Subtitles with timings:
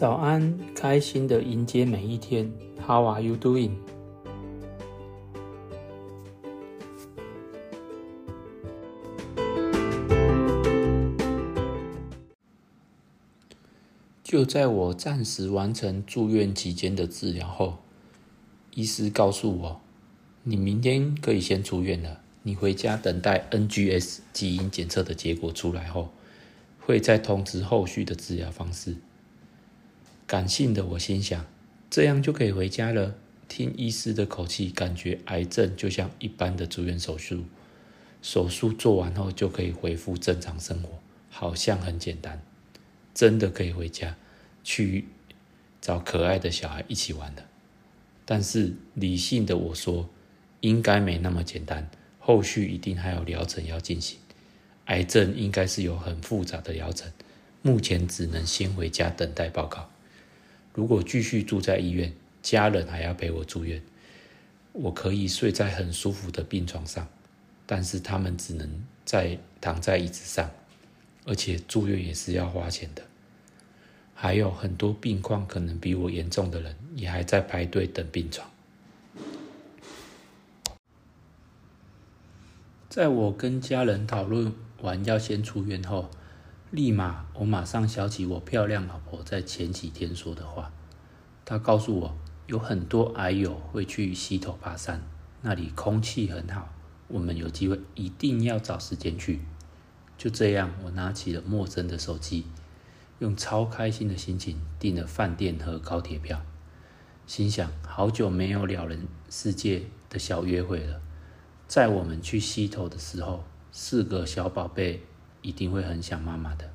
[0.00, 2.50] 早安，开心的迎接每一天。
[2.86, 3.72] How are you doing？
[14.24, 17.76] 就在我暂时完成住院期间的治疗后，
[18.74, 19.82] 医师告诉我，
[20.44, 22.22] 你明天可以先出院了。
[22.44, 26.08] 你回家等待 NGS 基因检测的结果出来后，
[26.78, 28.96] 会再通知后续的治疗方式。
[30.30, 31.44] 感性的我心想，
[31.90, 33.16] 这样就可以回家了。
[33.48, 37.42] 听医师的口气，感觉癌症就像一般的住院手术，
[38.22, 42.40] 手术做完后就可以恢复正常生活，好像很简单，
[43.12, 44.16] 真的可以回家
[44.62, 45.06] 去
[45.80, 47.44] 找可爱的小孩一起玩的。
[48.24, 50.08] 但是理性的我说，
[50.60, 54.20] 应该没那么简单，后续一定还有疗程要进行。
[54.84, 57.10] 癌症应该是有很复杂的疗程，
[57.62, 59.90] 目前只能先回家等待报告。
[60.80, 63.82] 如果继续住在医院，家人还要陪我住院，
[64.72, 67.06] 我可以睡在很舒服的病床上，
[67.66, 70.50] 但是他们只能在躺在椅子上，
[71.26, 73.02] 而且住院也是要花钱的。
[74.14, 78.50] 还有很多病况可能比我严重的人，也还在排队等病床。
[82.88, 84.50] 在我跟家人讨论
[84.80, 86.08] 完要先出院后。
[86.70, 90.70] 立马，我马上想起我漂亮老婆在前几天说的话。
[91.44, 95.02] 她告诉我，有很多矮友会去溪头爬山，
[95.42, 96.68] 那里空气很好，
[97.08, 99.40] 我们有机会一定要找时间去。
[100.16, 102.46] 就这样，我拿起了陌生的手机，
[103.18, 106.40] 用超开心的心情订了饭店和高铁票，
[107.26, 111.00] 心想好久没有了人世界的小约会了。
[111.66, 115.02] 在我们去溪头的时候，四个小宝贝。
[115.42, 116.70] 一定会很想妈妈的。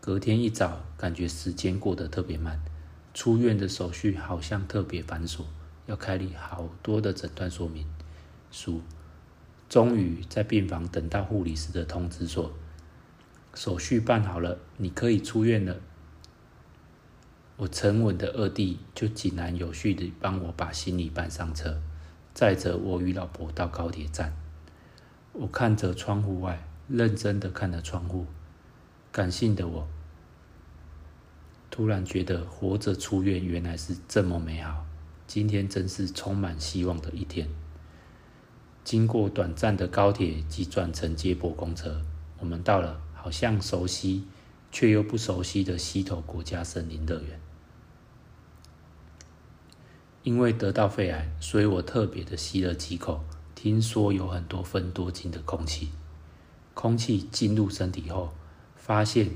[0.00, 2.60] 隔天一早，感觉时间过得特别慢，
[3.14, 5.44] 出院的手续好像特别繁琐，
[5.86, 7.86] 要开立好多的诊断说明
[8.50, 8.82] 书。
[9.66, 12.52] 终于在病房等到护理师的通知说，
[13.54, 15.76] 手续办好了，你可以出院了。
[17.56, 21.80] 我沉稳的二弟就井然有序的帮我把行李搬上车，
[22.34, 24.36] 载着我与老婆到高铁站。
[25.32, 26.62] 我看着窗户外。
[26.88, 28.26] 认真的看着窗户，
[29.10, 29.88] 感性的我
[31.70, 34.84] 突然觉得活着出院原来是这么美好。
[35.26, 37.48] 今天真是充满希望的一天。
[38.84, 42.02] 经过短暂的高铁及转乘接驳公车，
[42.38, 44.28] 我们到了好像熟悉
[44.70, 47.40] 却又不熟悉的溪头国家森林乐园。
[50.22, 53.24] 因为得到肺癌，所以我特别的吸了几口，
[53.54, 55.88] 听说有很多分多金的空气。
[56.74, 58.34] 空气进入身体后，
[58.76, 59.30] 发现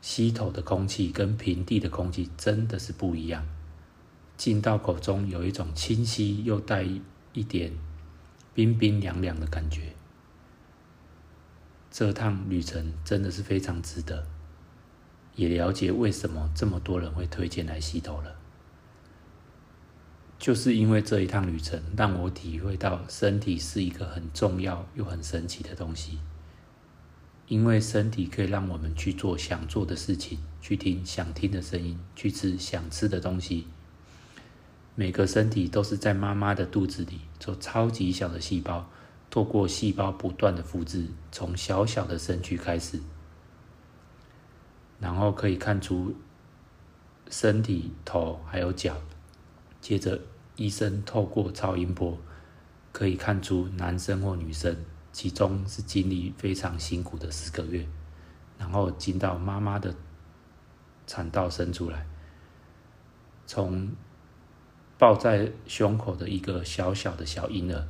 [0.00, 3.44] 吸头的空气跟平地的空气真的是不一样。
[4.36, 6.86] 进到口中有一种清晰又带
[7.32, 7.72] 一点
[8.54, 9.94] 冰冰凉凉的感觉。
[11.90, 14.26] 这趟旅程真的是非常值得，
[15.34, 18.36] 也了解为什么这么多人会推荐来吸头了。
[20.38, 26.18] 就是因为这一趟旅程，让我体会到身体是一个很重要又很神奇的东西。
[27.48, 33.68] 因为身体可以让我们去做想做的事情，去听想听的声音，去吃想吃的东西。
[34.96, 38.90] 每个身体都是在妈妈的肚子里做超级小的细胞，
[39.30, 43.00] 透过细胞不断的复制，从小小的身躯开始，
[44.98, 46.16] 然后可以看出
[47.30, 48.96] 身体头还有脚。
[49.86, 50.20] 接着，
[50.56, 52.18] 医生透过超音波
[52.90, 54.76] 可以看出男生或女生，
[55.12, 57.86] 其中是经历非常辛苦的十个月，
[58.58, 59.94] 然后进到妈妈的
[61.06, 62.04] 产道生出来，
[63.46, 63.92] 从
[64.98, 67.86] 抱在胸口的一个小小的小婴儿，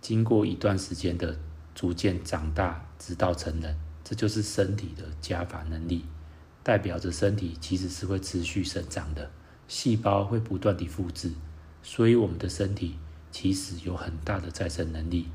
[0.00, 1.36] 经过一段时间的
[1.74, 6.04] 逐渐长大，直到成人，这就是身体的加法能力，
[6.62, 9.32] 代表着身体其实是会持续生长的。
[9.68, 11.30] 细胞会不断地复制，
[11.82, 12.96] 所以我们的身体
[13.30, 15.28] 其实有很大的再生能力。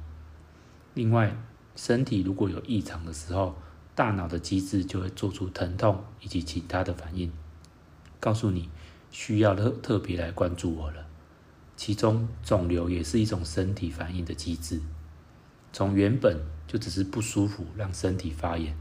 [0.95, 1.38] 另外，
[1.75, 3.56] 身体如果有异常的时候，
[3.95, 7.31] 大脑的机制就会做出疼痛以及其他的反应，
[8.19, 8.69] 告诉你
[9.12, 11.06] 需要特特别来关注我了。
[11.75, 14.81] 其中，肿瘤也是一种身体反应的机制，
[15.71, 18.75] 从原本就只是不舒服，让身体发炎，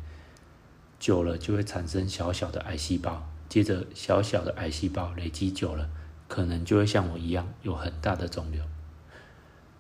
[0.98, 3.28] 久了就会产生小小的癌细胞。
[3.52, 5.90] 接着，小小的癌细胞累积久了，
[6.26, 8.64] 可能就会像我一样有很大的肿瘤。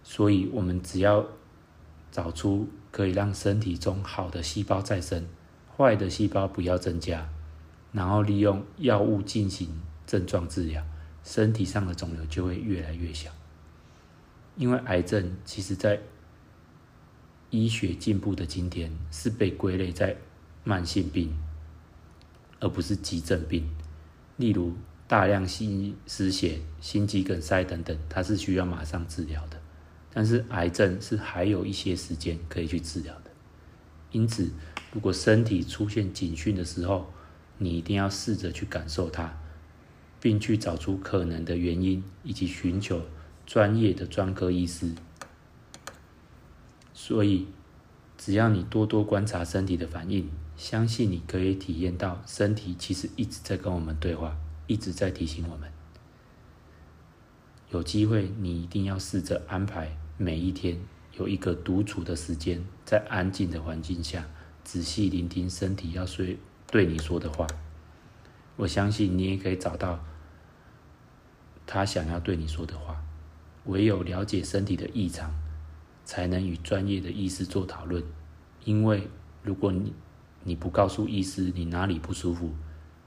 [0.02, 1.26] 所以，我们只要
[2.10, 5.26] 找出可以让身体中好的细胞再生，
[5.74, 7.30] 坏的细胞不要增加，
[7.92, 10.84] 然后利用药物进行症状治疗，
[11.24, 13.30] 身体上的肿瘤就会越来越小。
[14.56, 15.98] 因为癌症其实在
[17.48, 20.18] 医学进步的今天，是被归类在
[20.62, 21.32] 慢性病，
[22.62, 23.68] 而不是急症病。
[24.38, 24.72] 例如
[25.06, 29.60] 大量心失血、心肌梗塞等等，它是需要马上治疗的。
[30.14, 33.30] 但是癌症是还有一些时间可以去治疗的。
[34.10, 34.50] 因此，
[34.92, 37.12] 如果身体出现警讯的时候，
[37.58, 39.38] 你一定要试着去感受它，
[40.20, 43.02] 并去找出可能的原因，以及寻求
[43.46, 44.92] 专业的专科医师。
[46.94, 47.48] 所以，
[48.24, 54.36] 只要你多多观察身体的反应，相信你可以体验到身体其实一直在跟我们对话，
[54.68, 55.68] 一直在提醒我们。
[57.70, 60.78] 有机会，你一定要试着安排每一天
[61.18, 64.24] 有一个独处的时间，在安静的环境下，
[64.62, 66.24] 仔细聆听身体要说
[66.70, 67.44] 对你说的话。
[68.54, 69.98] 我相信你也可以找到
[71.66, 73.02] 他想要对你说的话。
[73.64, 75.34] 唯有了解身体的异常。
[76.04, 78.02] 才能与专业的医师做讨论，
[78.64, 79.08] 因为
[79.42, 79.92] 如果你
[80.44, 82.52] 你不告诉医师你哪里不舒服，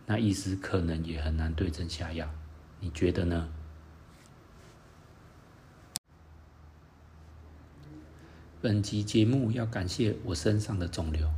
[0.06, 2.30] 那医师可能也很难对症下药。
[2.80, 3.50] 你觉得呢？
[8.62, 11.30] 本集节目要感谢我身上的肿瘤，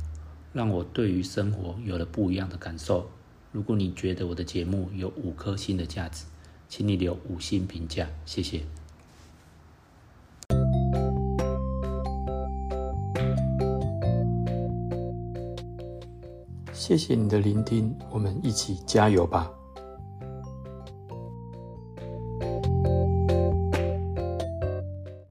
[0.52, 3.10] 让我对于生活有了不一样的感受。
[3.52, 6.24] 如果你觉得我的节目有五颗星的价值，
[6.68, 8.64] 请你留五星评价，谢谢。
[16.78, 19.50] 谢谢你的聆听，我们一起加油吧。